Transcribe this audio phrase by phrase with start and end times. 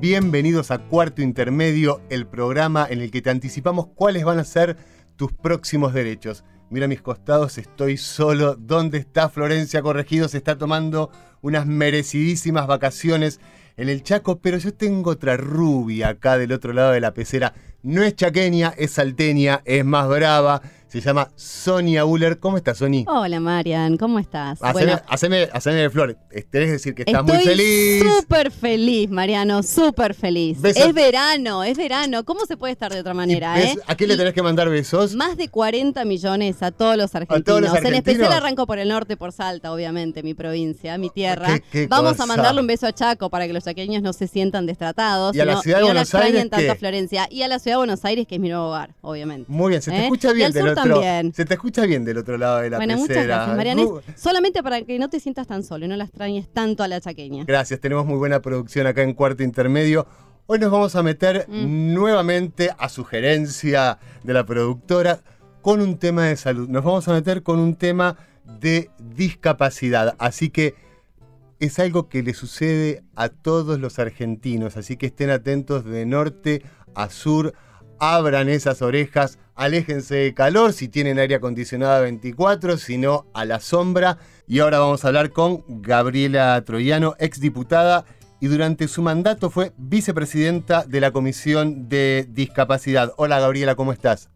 [0.00, 4.76] Bienvenidos a Cuarto Intermedio, el programa en el que te anticipamos cuáles van a ser
[5.16, 6.44] tus próximos derechos.
[6.70, 8.56] Mira a mis costados, estoy solo.
[8.56, 10.28] ¿Dónde está Florencia Corregido?
[10.28, 11.10] Se está tomando
[11.40, 13.40] unas merecidísimas vacaciones
[13.76, 17.54] en el Chaco, pero yo tengo otra rubia acá del otro lado de la pecera.
[17.82, 20.62] No es chaqueña, es salteña, es más brava
[21.00, 22.38] se llama Sonia Uller.
[22.38, 23.04] ¿Cómo estás, Sony?
[23.06, 24.58] Hola, Marian, ¿cómo estás?
[24.62, 26.18] Haceme, bueno, haceme, haceme flor.
[26.50, 28.04] Tenés decir que estás muy feliz.
[28.20, 30.58] Súper feliz, Mariano, súper feliz.
[30.62, 32.24] Es verano, es verano.
[32.24, 33.58] ¿Cómo se puede estar de otra manera?
[33.58, 33.74] Eh?
[33.86, 35.14] ¿A quién le tenés que mandar besos?
[35.14, 37.40] Más de 40 millones a todos los argentinos.
[37.40, 37.98] ¿A todos los argentinos?
[37.98, 41.58] En especial arranco por el norte, por Salta, obviamente, mi provincia, mi tierra.
[41.88, 45.34] Vamos a mandarle un beso a Chaco para que los chaqueños no se sientan destratados.
[45.34, 46.50] Y a la ciudad de Buenos Aires.
[46.50, 47.28] tanto a Florencia.
[47.30, 49.50] Y a la ciudad de Buenos Aires, que es mi nuevo hogar, obviamente.
[49.50, 50.02] Muy bien, se te ¿Eh?
[50.02, 50.74] escucha bien del
[51.32, 53.82] se te escucha bien del otro lado de la bueno, muchas gracias, Mariana.
[54.16, 57.00] solamente para que no te sientas tan solo y no la extrañes tanto a la
[57.00, 57.44] chaqueña.
[57.44, 60.06] Gracias, tenemos muy buena producción acá en Cuarto Intermedio.
[60.46, 61.94] Hoy nos vamos a meter mm.
[61.94, 65.20] nuevamente a sugerencia de la productora
[65.62, 66.68] con un tema de salud.
[66.68, 68.16] Nos vamos a meter con un tema
[68.60, 70.14] de discapacidad.
[70.18, 70.74] Así que
[71.60, 74.76] es algo que le sucede a todos los argentinos.
[74.76, 76.62] Así que estén atentos de norte
[76.94, 77.54] a sur
[78.02, 83.60] abran esas orejas, aléjense de calor si tienen aire acondicionado 24, si no a la
[83.60, 84.18] sombra.
[84.48, 88.04] Y ahora vamos a hablar con Gabriela Troyano, exdiputada
[88.40, 93.12] y durante su mandato fue vicepresidenta de la Comisión de Discapacidad.
[93.18, 94.28] Hola Gabriela, ¿cómo estás?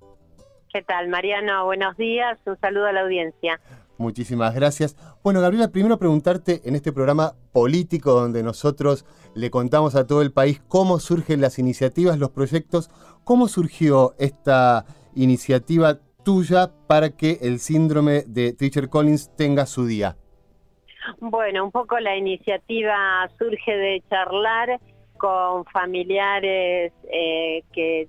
[0.72, 1.64] ¿Qué tal, Mariano?
[1.64, 3.58] Buenos días, un saludo a la audiencia.
[3.98, 4.96] Muchísimas gracias.
[5.22, 10.32] Bueno, Gabriela, primero preguntarte en este programa político donde nosotros le contamos a todo el
[10.32, 12.90] país cómo surgen las iniciativas, los proyectos,
[13.24, 20.16] cómo surgió esta iniciativa tuya para que el síndrome de Teacher Collins tenga su día.
[21.20, 24.80] Bueno, un poco la iniciativa surge de charlar
[25.16, 28.08] con familiares eh, que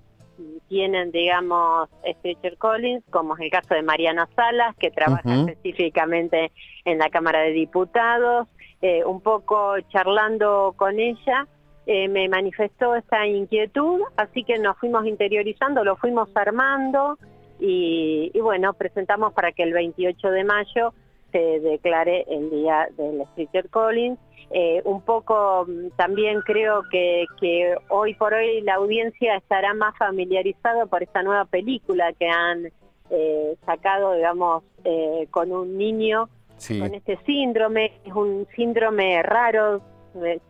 [0.68, 6.52] tienen, digamos, Stretcher Collins, como es el caso de Mariana Salas, que trabaja específicamente
[6.84, 8.46] en la Cámara de Diputados,
[8.80, 11.46] eh, un poco charlando con ella,
[11.86, 17.18] eh, me manifestó esta inquietud, así que nos fuimos interiorizando, lo fuimos armando
[17.58, 20.92] y, y bueno, presentamos para que el 28 de mayo
[21.32, 24.18] se declare el día del Stretcher Collins
[24.50, 29.96] eh, un poco mm, también creo que, que, hoy por hoy la audiencia estará más
[29.98, 32.70] familiarizada por esta nueva película que han
[33.10, 36.28] eh, sacado, digamos, eh, con un niño
[36.66, 37.92] con este síndrome.
[38.04, 39.82] Es un síndrome raro,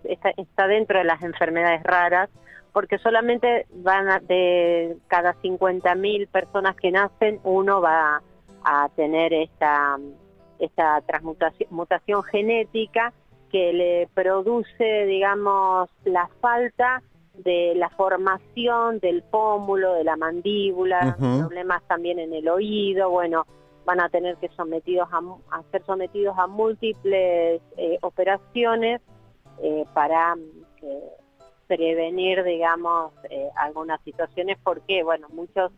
[0.04, 2.30] está, está, dentro de las enfermedades raras,
[2.72, 8.22] porque solamente van a, de cada 50.000 personas que nacen, uno va
[8.64, 9.98] a tener esta,
[10.58, 13.12] esta transmutación mutación genética
[13.50, 17.02] que le produce, digamos, la falta
[17.34, 23.46] de la formación del pómulo, de la mandíbula, problemas también en el oído, bueno,
[23.84, 29.00] van a tener que sometidos a, ser sometidos a múltiples eh, operaciones
[29.62, 30.36] eh, para
[30.82, 31.12] eh,
[31.66, 33.12] prevenir, digamos,
[33.56, 35.70] algunas situaciones, porque, bueno, muchos,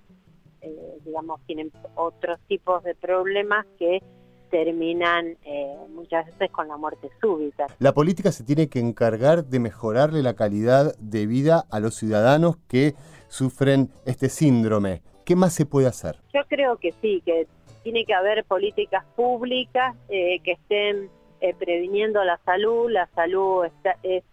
[1.04, 4.02] digamos, tienen otros tipos de problemas que
[4.50, 7.66] terminan eh, muchas veces con la muerte súbita.
[7.78, 12.56] La política se tiene que encargar de mejorarle la calidad de vida a los ciudadanos
[12.68, 12.94] que
[13.28, 15.02] sufren este síndrome.
[15.24, 16.16] ¿Qué más se puede hacer?
[16.34, 17.46] Yo creo que sí, que
[17.82, 21.08] tiene que haber políticas públicas eh, que estén
[21.40, 22.90] eh, previniendo la salud.
[22.90, 23.64] La salud
[24.02, 24.24] es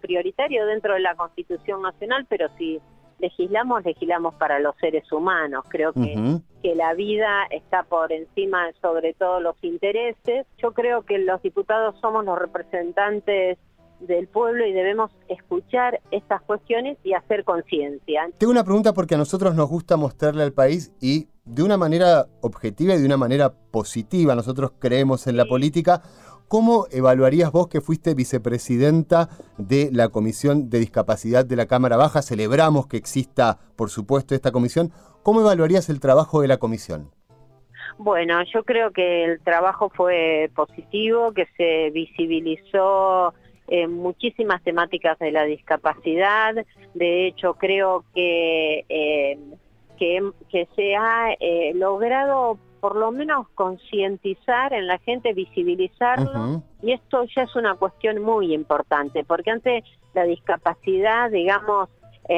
[0.00, 2.80] prioritario dentro de la Constitución Nacional, pero si
[3.18, 5.64] legislamos, legislamos para los seres humanos.
[5.68, 10.46] Creo que, que la vida está por encima sobre todo los intereses.
[10.58, 13.58] Yo creo que los diputados somos los representantes
[14.00, 18.28] del pueblo y debemos escuchar estas cuestiones y hacer conciencia.
[18.38, 22.26] Tengo una pregunta porque a nosotros nos gusta mostrarle al país y de una manera
[22.40, 26.02] objetiva y de una manera positiva, nosotros creemos en la política,
[26.48, 32.22] ¿Cómo evaluarías vos que fuiste vicepresidenta de la Comisión de Discapacidad de la Cámara Baja?
[32.22, 34.92] Celebramos que exista, por supuesto, esta comisión.
[35.22, 37.10] ¿Cómo evaluarías el trabajo de la comisión?
[37.98, 43.32] Bueno, yo creo que el trabajo fue positivo, que se visibilizó
[43.68, 46.54] eh, muchísimas temáticas de la discapacidad.
[46.92, 49.38] De hecho, creo que, eh,
[49.98, 57.24] que, se ha eh, logrado por lo menos concientizar en la gente, visibilizarlo, y esto
[57.34, 61.88] ya es una cuestión muy importante, porque antes la discapacidad, digamos,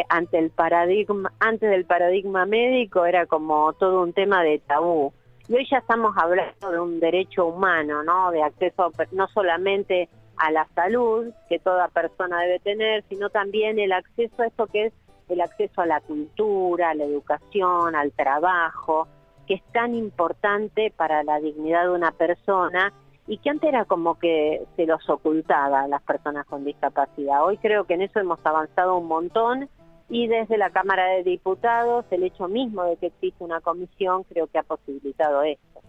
[0.08, 5.12] ante el paradigma, antes del paradigma médico era como todo un tema de tabú.
[5.48, 8.30] Y hoy ya estamos hablando de un derecho humano, ¿no?
[8.32, 13.92] De acceso no solamente a la salud que toda persona debe tener, sino también el
[13.92, 14.92] acceso a esto que es
[15.28, 19.08] el acceso a la cultura, a la educación, al trabajo,
[19.46, 22.92] que es tan importante para la dignidad de una persona
[23.26, 27.44] y que antes era como que se los ocultaba a las personas con discapacidad.
[27.44, 29.68] Hoy creo que en eso hemos avanzado un montón
[30.08, 34.46] y desde la Cámara de Diputados el hecho mismo de que existe una comisión creo
[34.46, 35.80] que ha posibilitado esto.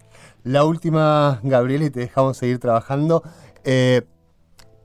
[0.42, 3.22] La última, Gabriel, y te dejamos seguir trabajando.
[3.64, 4.02] Eh,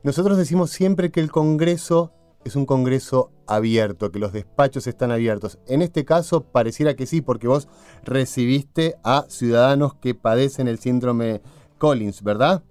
[0.04, 2.12] nosotros decimos siempre que el Congreso
[2.46, 5.60] es un Congreso abierto, que los despachos están abiertos.
[5.68, 7.68] En este caso pareciera que sí, porque vos
[8.04, 11.42] recibiste a ciudadanos que padecen el síndrome
[11.78, 12.64] Collins, ¿verdad?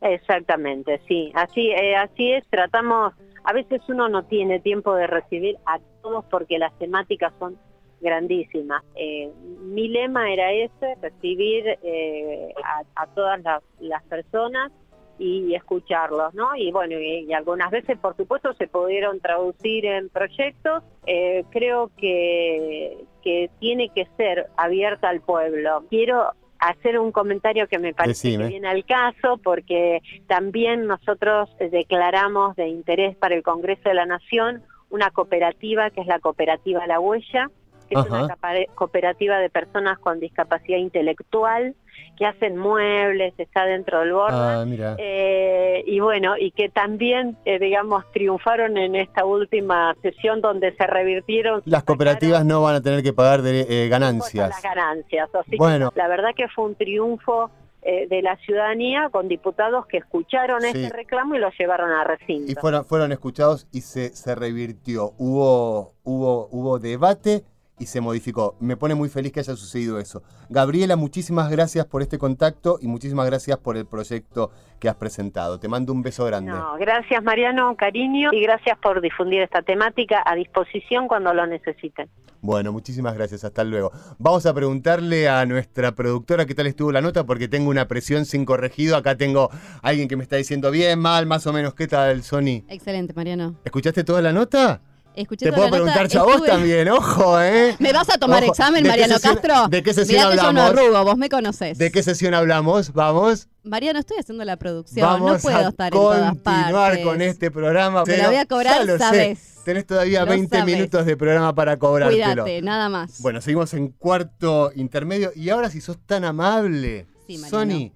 [0.00, 1.32] Exactamente, sí.
[1.34, 2.44] Así, eh, así es.
[2.48, 3.14] Tratamos,
[3.44, 7.58] a veces uno no tiene tiempo de recibir a todos porque las temáticas son
[8.00, 8.82] grandísimas.
[8.94, 9.30] Eh,
[9.62, 12.54] mi lema era ese, recibir eh,
[12.94, 13.40] a, todas
[13.80, 14.70] las personas
[15.18, 16.54] y escucharlos, ¿no?
[16.56, 20.82] Y bueno, y, algunas veces, por supuesto, se pudieron traducir en proyectos.
[21.06, 25.84] Eh, creo que, que tiene que ser abierta al pueblo.
[25.88, 32.56] Quiero hacer un comentario que me parece que viene al caso, porque también nosotros declaramos
[32.56, 37.00] de interés para el Congreso de la Nación una cooperativa que es la cooperativa La
[37.00, 37.50] Huella,
[37.88, 38.36] que es una
[38.74, 41.74] cooperativa de personas con discapacidad intelectual
[42.16, 44.36] que hacen muebles, está dentro del borde.
[44.36, 50.74] Ah, eh, y bueno, y que también, eh, digamos, triunfaron en esta última sesión donde
[50.76, 51.62] se revirtieron.
[51.66, 54.48] Las cooperativas no van a tener que pagar de, eh, ganancias.
[54.48, 55.28] Las ganancias.
[55.58, 55.92] bueno.
[55.94, 57.50] la verdad que fue un triunfo
[57.86, 62.50] de la ciudadanía con diputados que escucharon ese reclamo y lo llevaron a recinto.
[62.50, 65.12] Y fueron, fueron escuchados y se, se revirtió.
[65.18, 67.44] Hubo, hubo, hubo debate
[67.78, 68.56] y se modificó.
[68.60, 70.22] Me pone muy feliz que haya sucedido eso.
[70.48, 74.50] Gabriela, muchísimas gracias por este contacto y muchísimas gracias por el proyecto
[74.80, 75.58] que has presentado.
[75.58, 76.52] Te mando un beso grande.
[76.78, 82.08] gracias Mariano, cariño, y gracias por difundir esta temática a disposición cuando lo necesiten.
[82.40, 83.90] Bueno, muchísimas gracias, hasta luego.
[84.18, 88.24] Vamos a preguntarle a nuestra productora qué tal estuvo la nota, porque tengo una presión
[88.24, 88.96] sin corregido.
[88.96, 89.50] Acá tengo
[89.82, 91.74] alguien que me está diciendo bien, mal, más o menos.
[91.74, 92.62] ¿Qué tal, Sony?
[92.68, 93.56] Excelente, Mariano.
[93.64, 94.80] ¿Escuchaste toda la nota?
[95.16, 97.74] Te puedo preguntar a vos también, ojo, ¿eh?
[97.80, 99.68] ¿Me vas a tomar examen, Mariano Castro?
[99.68, 100.40] ¿De qué sesión hablamos?
[100.40, 101.78] Que yo no arrugo, vos me conocés.
[101.78, 102.92] ¿De qué sesión hablamos?
[102.92, 103.48] Vamos.
[103.64, 106.74] Mariano, estoy haciendo la producción, no puedo estar en todas partes.
[106.74, 108.04] continuar con este programa.
[108.04, 109.54] Te lo voy a cobrar, sabes.
[109.64, 112.44] Tenés todavía 20 minutos de programa para cobrártelo.
[112.44, 113.20] Cuídate, nada más.
[113.20, 115.32] Bueno, seguimos en cuarto intermedio.
[115.34, 117.90] Y ahora, si sos tan amable, sí, Sony.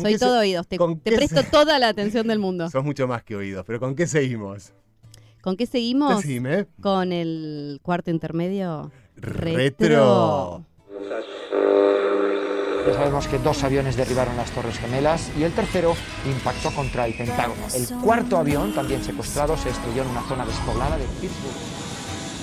[0.00, 2.70] Soy todo oídos, te, te presto toda la atención del mundo.
[2.70, 4.72] Sos mucho más que oídos, pero ¿con qué seguimos?
[5.48, 6.22] ¿Con qué seguimos?
[6.82, 8.92] Con el cuarto intermedio.
[9.16, 10.62] Retro.
[12.86, 15.94] Ya sabemos que dos aviones derribaron las Torres Gemelas y el tercero
[16.26, 17.62] impactó contra el Pentágono.
[17.74, 21.87] El cuarto avión, también secuestrado, se estrelló en una zona despoblada de Pittsburgh.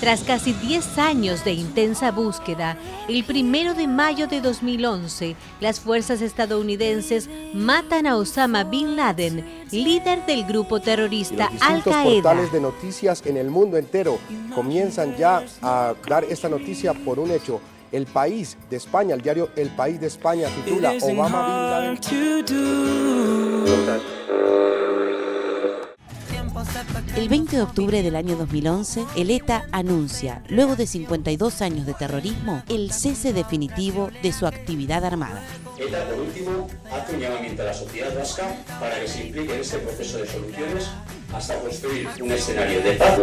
[0.00, 2.76] Tras casi 10 años de intensa búsqueda,
[3.08, 9.42] el primero de mayo de 2011, las fuerzas estadounidenses matan a Osama Bin Laden,
[9.72, 12.02] líder del grupo terrorista Al-Qaeda.
[12.02, 14.18] Los portales de noticias en el mundo entero
[14.54, 17.60] comienzan ya a dar esta noticia por un hecho.
[17.90, 21.98] El País de España, el diario El País de España titula Obama Bin Laden.
[27.16, 31.94] El 20 de octubre del año 2011, el ETA anuncia, luego de 52 años de
[31.94, 35.42] terrorismo, el cese definitivo de su actividad armada.
[35.78, 39.60] ETA, por último, hace un llamamiento a la sociedad vasca para que se implique en
[39.60, 40.90] este proceso de soluciones
[41.32, 43.20] hasta construir un escenario de paz.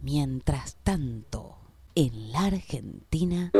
[0.00, 1.56] Mientras tanto,
[1.94, 3.52] en la Argentina...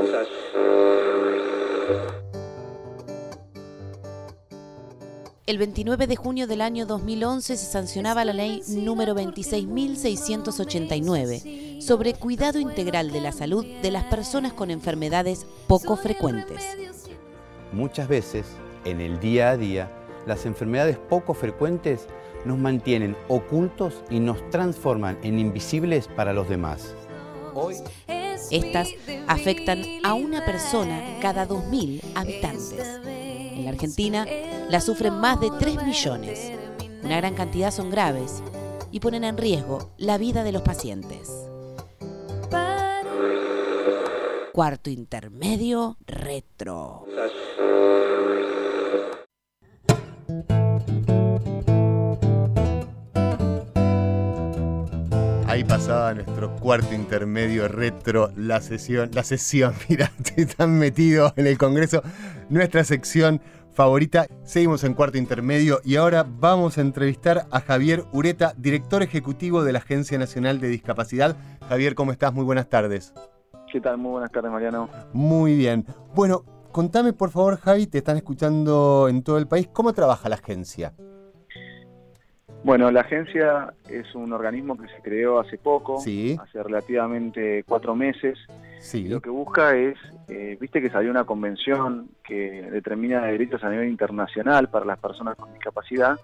[5.47, 12.59] El 29 de junio del año 2011 se sancionaba la ley número 26.689 sobre cuidado
[12.59, 16.65] integral de la salud de las personas con enfermedades poco frecuentes.
[17.73, 18.47] Muchas veces,
[18.87, 19.91] en el día a día,
[20.27, 22.07] las enfermedades poco frecuentes
[22.47, 26.95] nos mantienen ocultos y nos transforman en invisibles para los demás.
[27.53, 27.77] Hoy,
[28.51, 28.89] estas
[29.27, 33.01] afectan a una persona cada 2.000 habitantes.
[33.05, 34.27] En la Argentina
[34.71, 36.53] la sufren más de 3 millones.
[37.03, 38.43] Una gran cantidad son graves
[38.91, 41.31] y ponen en riesgo la vida de los pacientes.
[44.53, 47.05] Cuarto intermedio retro.
[55.47, 61.59] Ahí pasaba nuestro cuarto intermedio retro, la sesión, la sesión, mira, están metidos en el
[61.59, 62.03] Congreso,
[62.49, 63.41] nuestra sección
[63.75, 64.27] favorita.
[64.45, 69.73] Seguimos en cuarto intermedio y ahora vamos a entrevistar a Javier Ureta, director ejecutivo de
[69.73, 71.37] la Agencia Nacional de Discapacidad.
[71.69, 72.33] Javier, ¿cómo estás?
[72.33, 73.13] Muy buenas tardes.
[73.71, 73.99] ¿Qué tal?
[73.99, 74.89] Muy buenas tardes, Mariano.
[75.13, 75.85] Muy bien.
[76.15, 80.37] Bueno, contame por favor, Javi, te están escuchando en todo el país, ¿cómo trabaja la
[80.37, 80.95] agencia?
[82.63, 88.39] Bueno, la agencia es un organismo que se creó hace poco, hace relativamente cuatro meses.
[88.85, 89.09] Sí.
[89.09, 89.97] Lo que busca es,
[90.29, 95.37] eh, viste que salió una convención que determina derechos a nivel internacional para las personas
[95.37, 96.21] con discapacidad.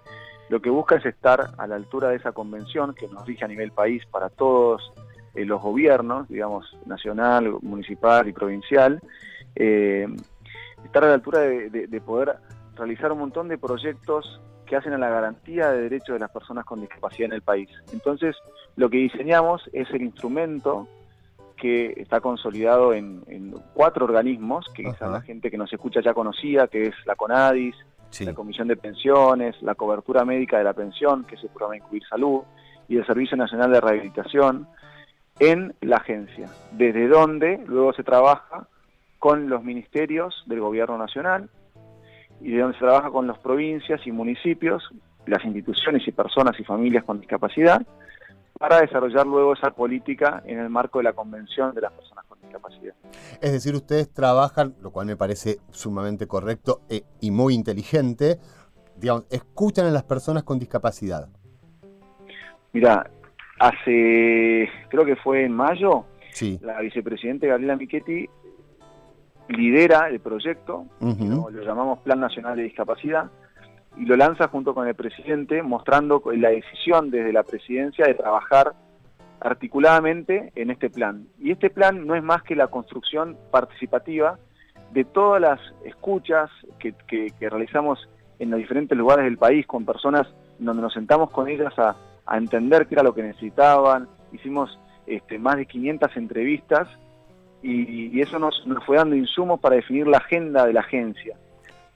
[0.50, 3.48] Lo que busca es estar a la altura de esa convención que nos rige a
[3.48, 4.92] nivel país para todos
[5.34, 9.00] eh, los gobiernos, digamos, nacional, municipal y provincial.
[9.56, 10.06] Eh,
[10.84, 12.36] estar a la altura de poder
[12.76, 16.66] realizar un montón de proyectos que hacen a la garantía de derechos de las personas
[16.66, 17.70] con discapacidad en el país.
[17.92, 18.36] Entonces,
[18.76, 20.86] lo que diseñamos es el instrumento
[21.60, 26.66] que está consolidado en, cuatro organismos, que quizá la gente que nos escucha ya conocía,
[26.66, 27.76] que es la CONADIS,
[28.20, 32.40] la Comisión de Pensiones, la Cobertura Médica de la Pensión, que se programa Incluir Salud,
[32.88, 34.66] y el Servicio Nacional de Rehabilitación,
[35.38, 38.66] en la agencia, desde donde luego se trabaja
[39.18, 41.50] con los ministerios del Gobierno Nacional,
[42.40, 44.82] y de donde se trabaja con las provincias y municipios,
[45.26, 47.82] las instituciones y personas y familias con discapacidad,
[48.60, 52.38] para desarrollar luego esa política en el marco de la Convención de las Personas con
[52.42, 52.94] Discapacidad.
[53.40, 58.36] Es decir, ustedes trabajan, lo cual me parece sumamente correcto eh, y muy inteligente,
[58.96, 61.30] digamos, escuchan a las personas con discapacidad.
[62.74, 63.10] Mira,
[63.58, 66.04] hace, creo que fue en mayo,
[66.60, 68.28] la vicepresidenta Gabriela Michetti
[69.48, 73.30] lidera el proyecto, lo, llamamos Plan Nacional de Discapacidad,
[73.96, 78.72] y lo lanza junto con el presidente, mostrando la decisión desde la presidencia de trabajar
[79.40, 81.26] articuladamente en este plan.
[81.38, 84.38] Y este plan no es más que la construcción participativa
[84.92, 86.94] de todas las escuchas que,
[87.40, 90.26] realizamos en los diferentes lugares del país con personas
[90.58, 91.96] donde nos sentamos con ellas a,
[92.32, 94.06] entender qué era lo que necesitaban.
[94.32, 96.86] Hicimos este, más de 500 entrevistas
[97.60, 101.36] y, eso nos, fue dando insumos para definir la agenda de la agencia.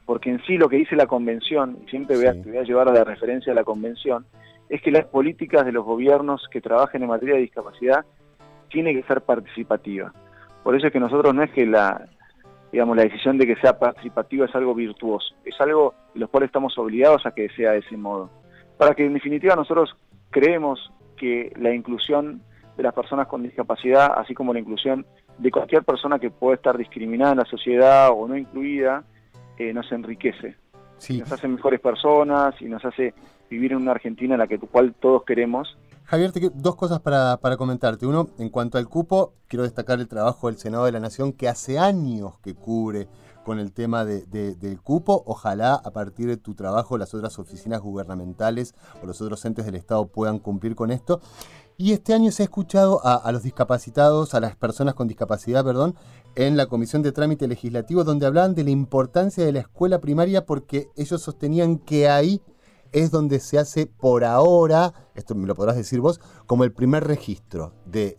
[0.06, 2.88] Porque en sí lo que dice la convención, y siempre voy a, voy a llevar
[2.88, 4.26] a la referencia de la convención,
[4.68, 8.04] es que las políticas de los gobiernos que trabajen en materia de discapacidad
[8.68, 10.12] tiene que ser participativa.
[10.62, 12.08] Por eso es que nosotros no es que la,
[12.72, 16.48] digamos, la decisión de que sea participativa es algo virtuoso, es algo de los cuales
[16.48, 18.30] estamos obligados a que sea de ese modo.
[18.76, 19.94] Para que en definitiva nosotros
[20.30, 22.42] creemos que la inclusión
[22.76, 25.06] de las personas con discapacidad, así como la inclusión
[25.38, 29.04] de cualquier persona que pueda estar discriminada en la sociedad o no incluida,
[29.58, 30.56] eh, nos enriquece.
[31.10, 33.14] Nos hace mejores personas y nos hace
[33.50, 35.76] vivir en una Argentina en la que cual todos queremos.
[36.04, 38.06] Javier, dos cosas para, comentarte.
[38.06, 41.48] Uno, en cuanto al cupo, quiero destacar el trabajo del Senado de la Nación que
[41.48, 43.08] hace años que cubre
[43.42, 45.22] con el tema del cupo.
[45.26, 49.76] Ojalá a partir de tu trabajo las otras oficinas gubernamentales o los otros entes del
[49.76, 51.20] Estado puedan cumplir con esto.
[51.76, 55.96] Y este año se ha escuchado a, los discapacitados, a las personas con discapacidad, perdón,
[56.36, 60.46] en la Comisión de Trámite Legislativo, donde hablaban de la importancia de la escuela primaria
[60.46, 62.40] porque ellos sostenían que ahí
[62.92, 67.02] es donde se hace por ahora, esto me lo podrás decir vos, como el primer
[67.02, 68.16] registro de,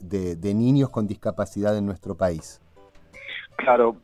[0.54, 2.62] niños con discapacidad en nuestro país.
[3.56, 3.96] Claro,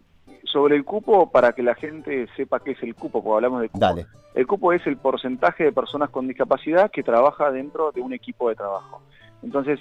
[0.46, 3.68] sobre el cupo, para que la gente sepa qué es el cupo, porque hablamos de
[3.68, 3.80] cupo.
[3.86, 4.08] Dale.
[4.34, 8.48] El cupo es el porcentaje de personas con discapacidad que trabaja dentro de un equipo
[8.48, 9.02] de trabajo.
[9.44, 9.80] Entonces,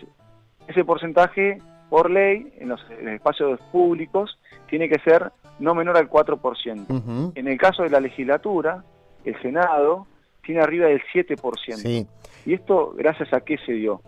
[0.67, 4.39] ese porcentaje, por ley, en los, espacios públicos,
[4.69, 7.33] tiene que ser no menor al 4%.
[7.35, 8.85] En el caso de la legislatura,
[9.25, 10.07] el Senado
[10.43, 12.07] tiene arriba del 7%.
[12.47, 14.01] Y esto, gracias a qué se dio?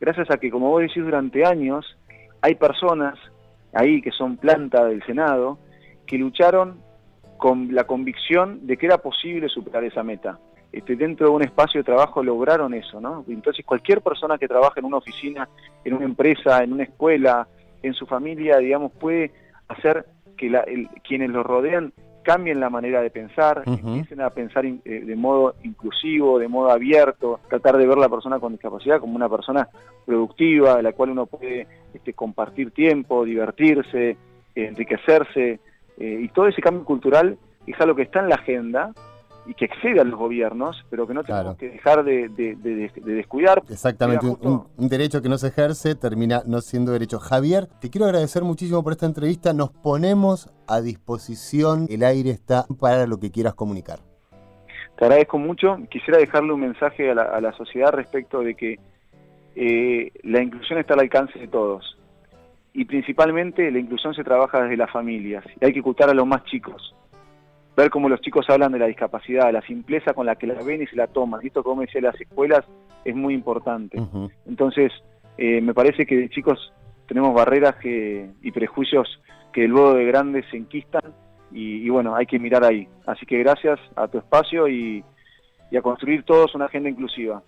[0.00, 1.96] Gracias a que, como vos decís, durante años
[2.42, 3.18] hay personas
[3.72, 5.58] ahí que son planta del Senado
[6.06, 6.80] que lucharon
[7.36, 10.38] con la convicción de que era posible superar esa meta.
[10.70, 13.24] Este, dentro de un espacio de trabajo lograron eso, ¿no?
[13.28, 15.48] Entonces cualquier persona que trabaja en una oficina,
[15.84, 17.48] en una empresa, en una escuela,
[17.82, 19.32] en su familia, digamos, puede
[19.68, 20.06] hacer
[20.36, 20.50] que
[21.02, 26.38] quienes lo rodean cambien la manera de pensar, empiecen a pensar eh, de modo inclusivo,
[26.38, 29.66] de modo abierto, tratar de ver a la persona con discapacidad como una persona
[30.04, 34.18] productiva, de la cual uno puede este, compartir tiempo, divertirse,
[34.54, 35.60] enriquecerse,
[35.98, 38.92] eh, y todo ese cambio cultural es algo que está en la agenda,
[39.48, 42.28] y que excede a los gobiernos, pero que no tenemos que dejar de,
[43.02, 43.62] descuidar.
[43.70, 47.18] Exactamente, un, derecho que no se ejerce termina no siendo derecho.
[47.18, 52.66] Javier, te quiero agradecer muchísimo por esta entrevista, nos ponemos a disposición, el aire está
[52.78, 54.00] para lo que quieras comunicar.
[54.98, 58.78] Te agradezco mucho, quisiera dejarle un mensaje a la, sociedad respecto de que
[59.56, 61.96] eh, la inclusión está al alcance de todos.
[62.74, 65.42] Y principalmente la inclusión se trabaja desde las familias.
[65.58, 66.94] Y hay que ocultar a los más chicos
[67.82, 70.82] ver cómo los chicos hablan de la discapacidad, la simpleza con la que la ven
[70.82, 71.40] y se la toman.
[71.42, 72.64] Y esto, como decía, las escuelas
[73.04, 74.00] es muy importante.
[74.46, 74.92] Entonces,
[75.36, 76.72] eh, me parece que de chicos
[77.06, 79.20] tenemos barreras que, y prejuicios
[79.52, 81.02] que luego de grandes se enquistan
[81.50, 82.86] y, bueno, hay que mirar ahí.
[83.06, 85.04] Así que gracias a tu espacio y,
[85.76, 87.42] a construir todos una agenda inclusiva.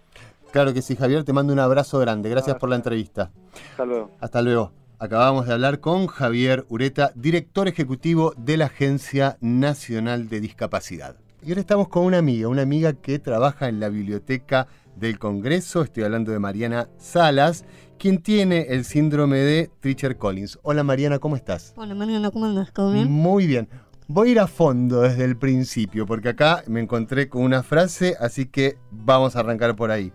[0.52, 2.28] Claro que sí, Javier, te mando un abrazo grande.
[2.30, 3.30] Gracias por la entrevista.
[3.70, 4.10] Hasta luego.
[4.20, 4.72] Hasta luego.
[5.02, 11.16] Acabamos de hablar con Javier Ureta, director ejecutivo de la Agencia Nacional de Discapacidad.
[11.42, 14.66] Y ahora estamos con una amiga, una amiga que trabaja en la biblioteca
[14.96, 15.80] del Congreso.
[15.80, 17.64] Estoy hablando de Mariana Salas,
[17.98, 20.58] quien tiene el síndrome de Treacher Collins.
[20.60, 21.72] Hola Mariana, ¿cómo estás?
[21.76, 22.70] Hola Mariana, ¿cómo andas?
[22.70, 23.10] ¿Todo bien?
[23.10, 23.70] Muy bien.
[24.06, 28.16] Voy a ir a fondo desde el principio, porque acá me encontré con una frase,
[28.20, 30.12] así que vamos a arrancar por ahí.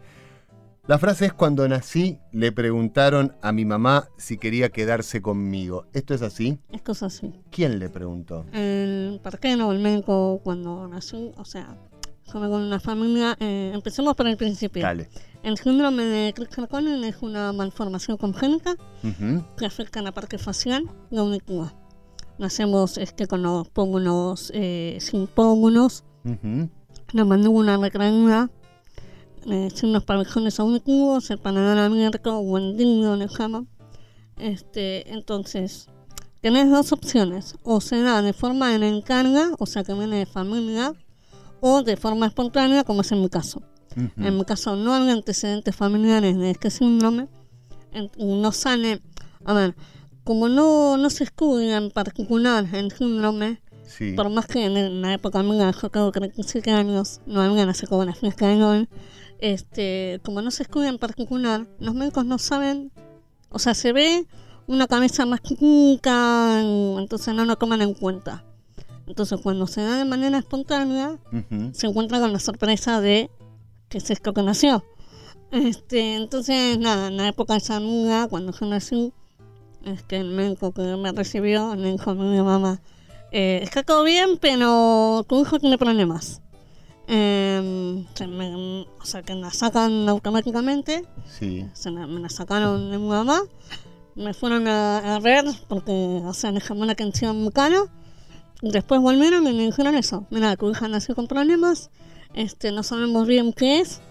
[0.88, 5.88] La frase es cuando nací le preguntaron a mi mamá si quería quedarse conmigo.
[5.94, 6.60] ¿Esto es así?
[6.72, 7.34] Es cosa así.
[7.50, 8.46] ¿Quién le preguntó?
[8.54, 11.76] El parqueno, el médico cuando nací, o sea,
[12.32, 14.84] con una familia, eh, empecemos por el principio.
[14.84, 15.10] Dale.
[15.42, 18.76] El síndrome de Creutzfeldt-Jakob es una malformación congénita
[19.58, 21.74] que afecta a la parte facial y auditiva.
[22.38, 26.04] Nacemos este, con los pómulos eh, sin pómulos,
[27.12, 28.52] la mandíbula retraída,
[29.46, 33.68] eh, unos pabellones auditivos, el paladar abierto o el digno le llaman.
[34.38, 35.88] Este, entonces,
[36.42, 40.26] tenés dos opciones, o se da de forma en encarga, o sea que viene de
[40.26, 40.94] familia,
[41.60, 43.62] o de forma espontánea, como es en mi caso.
[44.18, 47.30] En mi caso no hay antecedentes familiares de este síndrome,
[48.18, 49.02] no sale,
[49.46, 49.74] a ver,
[50.26, 53.62] como no, no se estudia en particular el síndrome,
[54.16, 57.82] por más que en la época mía, yo creo que 37 años, no había las
[57.84, 58.90] ecografías que hay hoy,
[59.40, 62.92] este, como no se estudia en particular, los médicos no saben,
[63.50, 64.26] o sea, se ve
[64.68, 68.44] una cabeza más chiquita, entonces no lo toman en cuenta.
[69.08, 71.20] Entonces cuando se da de manera espontánea,
[71.74, 73.30] se encuentra con la sorpresa de
[73.90, 74.84] que es esto que nació.
[75.52, 79.14] Este, entonces, nada, en la época de esa amiga, cuando yo nací,
[79.86, 82.82] es que el médico que me recibió me dijo a mi mamá,
[83.32, 86.42] eh, está todo bien, pero tu hijo tiene problemas.
[87.08, 88.06] Eh,
[89.00, 91.06] o sea, que la sacan automáticamente.
[91.28, 91.66] Sí.
[91.74, 93.42] Se me, la sacaron de mi mamá.
[94.16, 97.84] Me fueron a, ver porque, o sea, me la atención muy cara.
[98.62, 100.26] Después volvieron y me dijeron eso.
[100.30, 101.92] Mira, tu hija nació con problemas.
[102.34, 104.02] Este, no sabemos bien qué es.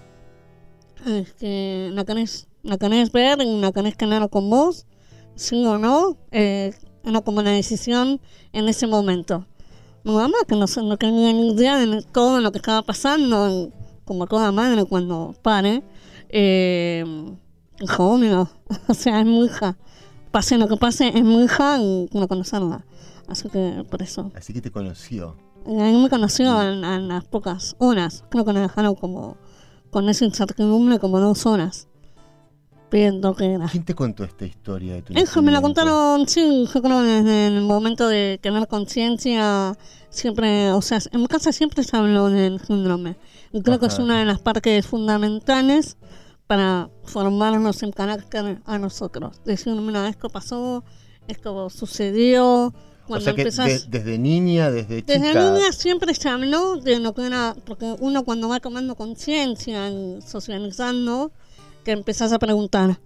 [1.06, 4.86] Este, la querés, la querés ver, la querés tener con vos.
[5.34, 6.16] Sí o no.
[6.30, 8.20] Eh, era como una decisión
[8.52, 9.46] en ese momento
[10.12, 13.70] mamá, que no, no tenía ni idea de todo lo que estaba pasando,
[14.04, 15.82] como toda madre cuando pare,
[16.28, 17.04] eh,
[17.80, 18.50] dijo, mira,
[18.88, 19.76] o sea, es mi hija.
[20.30, 22.84] Pase lo que pase, es mi hija y no conocerla.
[23.28, 24.30] Así que por eso.
[24.34, 25.36] Así que te conoció.
[25.66, 28.24] A mí me conoció en, las pocas horas.
[28.30, 29.36] Creo que me dejaron como
[29.90, 31.88] con esa incertidumbre como dos horas.
[32.90, 33.66] Viendo que era.
[33.68, 37.48] ¿Quién te contó esta historia de tu Eso me la contaron, sí, yo creo desde
[37.48, 39.76] el momento de tener conciencia
[40.10, 43.16] siempre, o sea, en mi casa siempre se habló del síndrome.
[43.52, 45.96] Y creo que es una de las partes fundamentales
[46.46, 49.40] para formarnos en carácter a nosotros.
[49.44, 50.84] Decir, mira, esto pasó,
[51.28, 52.72] esto sucedió.
[53.06, 55.12] Cuando o sea que desde niña, desde chica...
[55.12, 59.90] Desde niña siempre se habló de lo que era, porque uno cuando va tomando conciencia,
[60.24, 61.32] socializando,
[61.84, 62.98] que empezás a preguntar,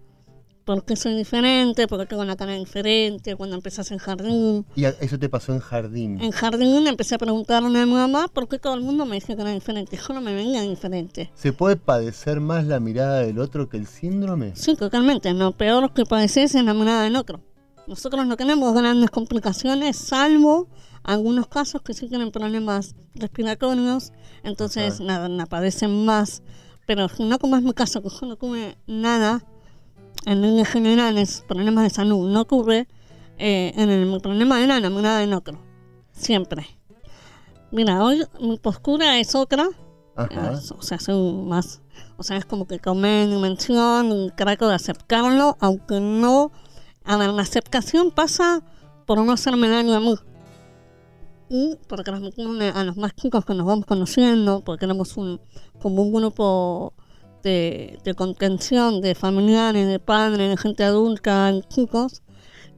[0.64, 1.86] ¿por qué soy diferente?
[1.86, 3.36] ¿Por qué tengo una cara diferente?
[3.36, 4.64] Cuando empezás en jardín.
[4.76, 6.20] ¿Y eso te pasó en jardín?
[6.20, 9.34] En jardín empecé a preguntarle a mi mamá por qué todo el mundo me dice
[9.34, 9.96] que era diferente.
[9.96, 11.30] Yo no me venía diferente.
[11.34, 14.52] ¿Se puede padecer más la mirada del otro que el síndrome?
[14.54, 15.32] Sí, totalmente.
[15.34, 17.40] Lo peor que padeces es la mirada del otro.
[17.86, 20.68] Nosotros no tenemos grandes complicaciones, salvo
[21.02, 24.12] algunos casos que sí tienen problemas respiratorios.
[24.42, 26.42] Entonces, nada, nada, padecen más.
[26.88, 29.44] Pero no como es mi caso, que yo no tuve nada
[30.24, 32.88] en líneas generales, problemas de salud no ocurre,
[33.37, 35.59] eh, en el problema de la mirada de otro.
[36.12, 36.66] Siempre.
[37.72, 39.68] Mira, hoy mi postura es otra.
[40.16, 41.83] o sea, soy más.
[42.16, 46.53] O sea, es como que tomé dimensión y trato de aceptarlo, aunque no.
[47.05, 48.62] A ver, la aceptación pasa
[49.05, 50.14] por no hacerme daño a mí.
[51.50, 55.40] Y para transmitirle a los más chicos que nos vamos conociendo, porque tenemos un,
[55.80, 56.92] como un grupo
[57.42, 62.22] de, contención de familiares, de padres, de gente adulta, de chicos,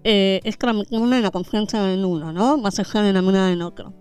[0.05, 2.57] eh, es transmitirle la confianza en uno, ¿no?
[2.57, 3.93] Más allá de la mirada en otro.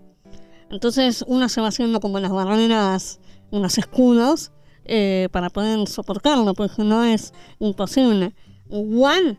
[0.70, 4.52] Entonces uno se va haciendo como las barreras, unos escudos,
[4.84, 8.34] eh, para poder soportarlo, porque no es imposible.
[8.70, 9.38] Igual,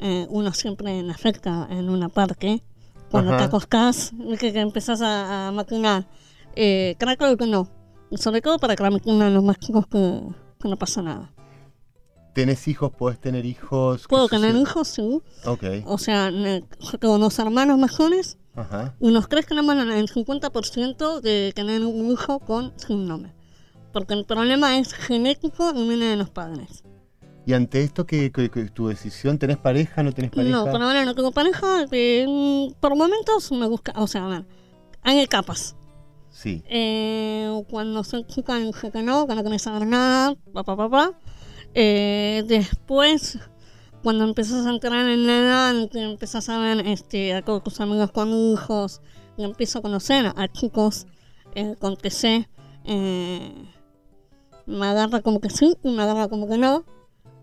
[0.00, 2.62] eh, uno siempre en afecta en una parte,
[3.14, 6.04] cuando te acostás, que, que empezás a, maquinar.
[6.56, 7.68] Eh, creo que no.
[8.16, 10.20] Sobre todo para que la a los más chicos que,
[10.64, 11.30] no pasa nada.
[12.32, 12.90] ¿Tenés hijos?
[12.98, 14.08] ¿Puedes tener hijos?
[14.08, 15.22] Puedo tener hijos, sí.
[15.44, 15.62] Ok.
[15.84, 16.32] O sea,
[16.98, 18.36] tengo dos hermanos mayores.
[18.56, 18.96] Ajá.
[18.98, 23.32] Y nos crees que tenemos el 50% de tener un hijo con sin nombre.
[23.92, 26.82] Porque el problema es genético y viene de los padres.
[27.46, 28.30] ¿Y ante esto qué,
[28.72, 29.38] tu decisión?
[29.38, 30.02] ¿Tenés pareja?
[30.02, 30.50] ¿No tenés pareja?
[30.50, 31.84] No, por ahora no tengo pareja.
[31.90, 32.26] Eh,
[32.80, 34.46] por momentos me busca, o sea, a ver,
[35.02, 35.76] hay capas.
[36.30, 36.62] Sí.
[36.68, 41.12] Eh, cuando soy chica dije que no, que no quería saber nada, papá, papá.
[41.74, 43.38] Eh, después,
[44.02, 48.10] cuando empezás a entrar en la edad, que empezás a ver este, a tus amigos
[48.10, 49.02] con hijos,
[49.36, 51.06] y empiezo a conocer a chicos
[51.78, 52.48] con TC,
[52.84, 53.52] eh,
[54.66, 56.84] me agarra como que sí y me agarra como que no.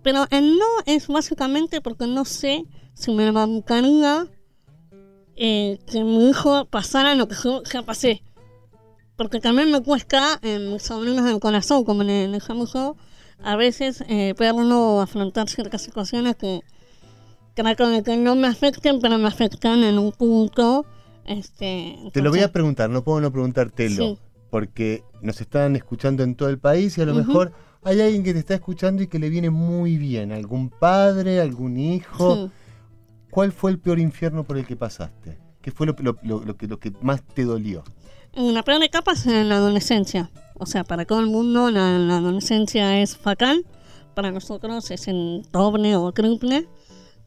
[0.03, 4.27] Pero el no es básicamente porque no sé si me bancaría
[5.35, 8.23] eh, que mi hijo pasara lo que yo ya pasé.
[9.15, 12.95] Porque también me cuesta en mis sobrinos del corazón, como le dejamos yo,
[13.43, 16.61] a veces eh, verlo afrontar ciertas situaciones que
[17.55, 20.85] creo que no me afecten, pero me afectan en un punto.
[21.25, 24.17] Este, Te lo voy a preguntar, no puedo no preguntártelo,
[24.49, 28.33] porque nos están escuchando en todo el país y a lo mejor hay alguien que
[28.33, 32.49] te está escuchando y que le viene muy bien, algún padre, algún hijo.
[33.31, 35.39] ¿Cuál fue el peor infierno por el que pasaste?
[35.61, 37.83] ¿Qué fue lo, que, lo que más te dolió?
[38.33, 40.29] La peor etapa es en la adolescencia.
[40.55, 43.65] O sea, para todo el mundo la, adolescencia es fatal.
[44.15, 46.67] Para nosotros es en doble o triple.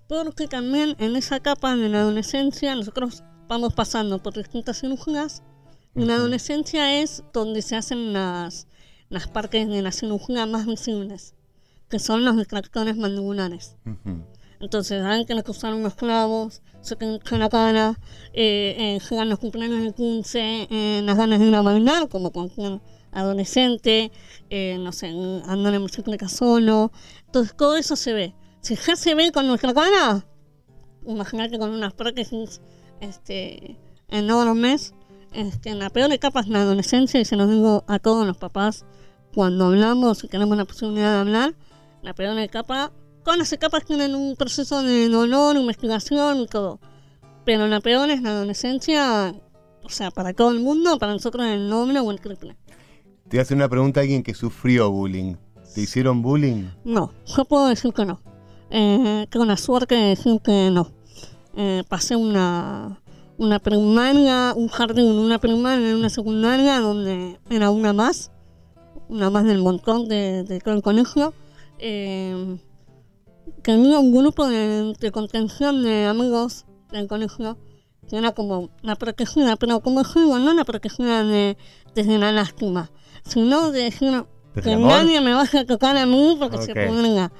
[0.08, 5.42] Porque también en esa etapa de la adolescencia nosotros vamos pasando por distintas cirugías.
[5.94, 8.66] Y la adolescencia es donde se hacen las,
[9.08, 11.34] las partes de la cirugía más visibles,
[11.88, 13.76] que son los extractores mandibulares.
[14.60, 17.98] Entonces, saben que usaron unos clavos, se en la cara,
[18.32, 22.30] eh, eh, llegan los cumpleaños de 15, eh, las ganas de ir a bailar, como
[22.30, 22.80] cualquier
[23.12, 24.10] adolescente,
[24.50, 26.92] eh, no sé, andan en bicicleta solo.
[27.26, 28.34] Entonces, todo eso se ve.
[28.60, 30.26] Si ya se ve con nuestra cara,
[31.06, 32.60] imagínate con unas prótesis
[33.00, 34.94] este, enormes,
[35.34, 38.36] este, en la peor etapa es la adolescencia, y se lo digo a todos los
[38.36, 38.84] papás,
[39.34, 41.54] cuando hablamos y tenemos la posibilidad de hablar,
[42.02, 42.92] la peor etapa,
[43.24, 46.78] todas las etapas tienen un proceso de dolor, investigación y todo.
[47.44, 49.34] Pero la peor es la adolescencia,
[49.82, 52.56] o sea, para todo el mundo, para nosotros el nombre o el triple.
[53.28, 55.34] Te hace una pregunta a alguien que sufrió bullying.
[55.74, 56.68] ¿Te hicieron bullying?
[56.84, 58.20] No, yo puedo decir que no.
[58.70, 60.92] Eh, tengo la suerte de decir que no.
[61.56, 63.00] Eh, pasé una,
[63.36, 68.30] una primaria, un jardín, una primaria, una secundaria donde era una más
[69.08, 71.34] una más del montón de, de todo el colegio,
[71.78, 72.58] eh,
[73.62, 77.58] tenía un grupo de, contención de amigos del colegio
[78.08, 81.56] que era como la protegida, pero como digo, no la protegida de,
[81.94, 82.90] desde la lástima,
[83.24, 84.24] sino de decir
[84.62, 87.32] que nadie me vaya a tocar a mí porque se ponga,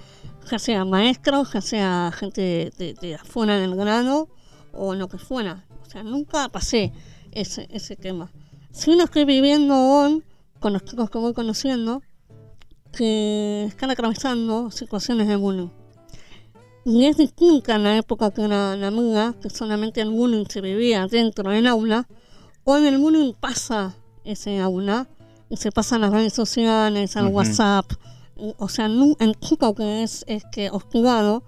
[0.51, 4.29] ya sea maestro, ya sea gente de, de, afuera del grado
[4.73, 5.65] o lo que fuera.
[5.95, 6.93] Sea, nunca pasé
[7.31, 8.33] ese, ese tema.
[8.73, 10.25] Si no estoy viviendo hoy
[10.59, 12.03] con los chicos que voy conociendo
[12.91, 15.69] que están atravesando situaciones de bullying.
[16.85, 20.61] Y es distinta en la época que era la mía, que solamente el bullying se
[20.61, 22.09] vivía dentro del aula.
[22.65, 25.07] Hoy el bullying pasa ese aula
[25.49, 27.87] y se pasa a las redes sociales, al WhatsApp.
[28.59, 31.45] O sea, el chico que es, es que hostigado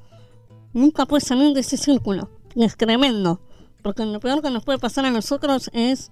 [0.73, 2.31] nunca puede salir de ese círculo.
[2.55, 3.41] Y es tremendo.
[3.87, 6.11] Porque lo peor que nos puede pasar a nosotros es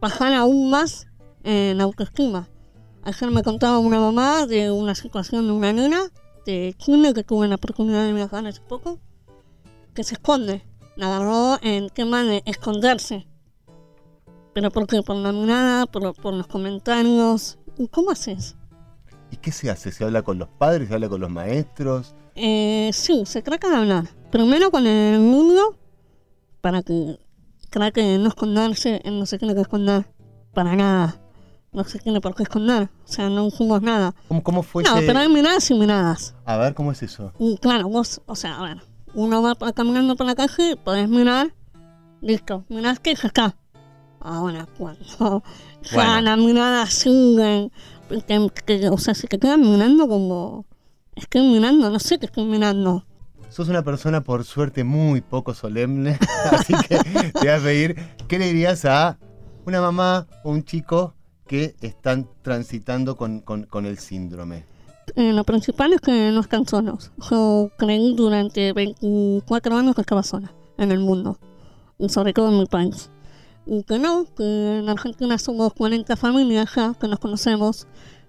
[0.00, 1.08] bajar aún más
[1.42, 2.48] en autoestima.
[3.02, 6.12] Ayer me contaba una mamá de una situación de una nena
[6.46, 9.00] de Chile que tuve la oportunidad de viajar hace poco,
[9.94, 10.64] que se esconde.
[10.94, 13.26] La agarró en tema de esconderse.
[14.54, 15.02] ¿Pero por qué?
[15.02, 17.58] Por la mirada, por, por los comentarios.
[17.78, 18.54] ¿Y cómo haces?
[19.32, 19.90] ¿Y qué se hace?
[19.90, 20.86] ¿Se habla con los padres?
[20.86, 22.14] ¿Se habla con los maestros?
[22.36, 24.04] Eh, sí, se trata de hablar.
[24.30, 25.74] Primero con el niño,
[26.60, 27.18] para que
[27.70, 30.06] crea que no esconderse, no se tiene que esconder
[30.52, 31.20] para nada
[31.72, 32.88] no se tiene por qué esconder.
[33.04, 34.14] O sea, no hicimos nada.
[34.28, 36.34] ¿Cómo, cómo fue No, pero hay miradas y miradas.
[36.44, 37.32] A ver, ¿cómo es eso?
[37.38, 38.82] Y claro, vos, o sea, a ver,
[39.14, 41.54] uno va caminando por la calle, podés mirar,
[42.20, 43.56] listo, mirás que ya está.
[44.20, 45.44] Ahora, cuando
[45.92, 46.20] bueno.
[46.22, 47.70] la mirada sigue,
[48.26, 50.66] que, o sea, se te quedan mirando como.
[51.14, 53.04] Estoy mirando, no sé qué estoy mirando.
[53.50, 56.18] Sos una persona, por suerte, muy poco solemne,
[56.52, 57.96] así que te voy a pedir,
[58.28, 59.18] ¿qué le dirías a
[59.64, 61.14] una mamá o un chico
[61.46, 64.64] que están transitando con, con, el síndrome?
[65.16, 67.10] Eh, lo principal es que no están solos.
[67.30, 71.38] Yo creí durante 24 años que estaba sola en el mundo,
[72.08, 73.10] sobre todo en mi país.
[73.64, 77.86] Y que no, que en Argentina somos 40 familias ya que nos conocemos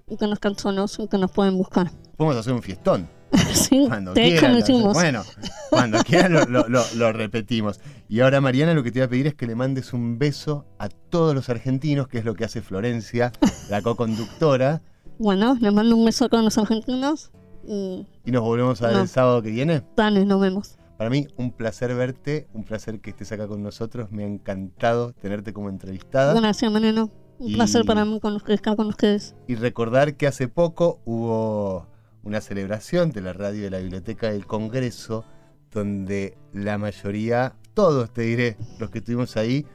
[0.08, 1.92] y que no están solos y que nos pueden buscar.
[2.16, 3.19] Podemos hacer un fiestón.
[3.54, 4.64] sí, cuando quieran.
[4.94, 5.24] Bueno,
[5.70, 7.80] cuando quieran lo, lo, lo, repetimos.
[8.08, 10.66] Y ahora, Mariana, lo que te voy a pedir es que le mandes un beso
[10.80, 13.32] a todos los argentinos, que es lo que hace Florencia,
[13.70, 14.82] la co-conductora.
[15.22, 17.32] Bueno, le mando un beso a todos los argentinos.
[17.68, 19.84] Y, ¿Y nos volvemos a ver el sábado que viene.
[19.98, 20.78] Dale, nos vemos.
[20.98, 24.12] Para mí, un placer verte, un placer que estés acá con nosotros.
[24.12, 26.34] Me ha encantado tenerte como entrevistada.
[26.34, 27.12] Gracias, Maneno.
[27.40, 29.34] Un placer para mí con, estar con ustedes.
[29.48, 31.88] Y recordar que hace poco hubo
[32.24, 35.26] una celebración de la radio de la Biblioteca del Congreso,
[35.72, 39.66] donde la mayoría, todos te diré, los que estuvimos ahí,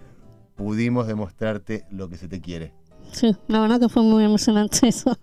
[0.57, 2.75] pudimos demostrarte lo que se te quiere.
[3.13, 5.17] Sí, la verdad que fue muy emocionante eso.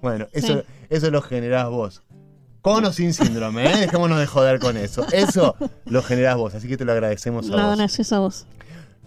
[0.00, 2.02] Bueno, eso, eso lo generás vos.
[2.62, 3.76] Con o sin síndrome, ¿eh?
[3.80, 5.06] dejémonos de joder con eso.
[5.12, 7.76] Eso lo generás vos, así que te lo agradecemos a no, vos.
[7.76, 8.46] gracias a vos.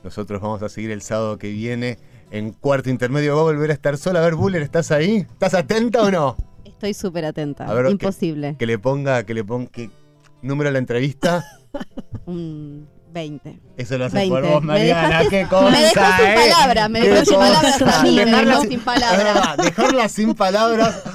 [0.03, 1.99] Nosotros vamos a seguir el sábado que viene
[2.31, 3.35] en cuarto intermedio.
[3.35, 4.19] Va a volver a estar sola.
[4.19, 5.17] A ver, Buller, ¿estás ahí?
[5.17, 6.35] ¿Estás atenta o no?
[6.83, 7.65] Estoy súper atenta.
[7.89, 8.57] Imposible.
[8.59, 9.89] Que, le ponga, que le ponga, que
[10.41, 11.41] número de la entrevista.
[12.25, 13.57] Un 20.
[13.77, 15.21] Eso lo haces por vos, Mariana.
[15.29, 16.35] Qué cosa, me dejó sin eh.
[16.35, 19.57] palabras, me dejó sin palabras dejarla, sin palabras.
[19.57, 21.03] dejarla sin palabras